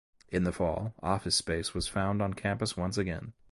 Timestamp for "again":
2.97-3.33